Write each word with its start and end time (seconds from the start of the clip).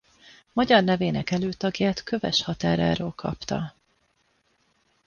Magyar 0.53 0.83
nevének 0.83 1.29
előtagját 1.31 2.03
köves 2.03 2.43
határáról 2.43 3.11
kapta. 3.15 3.75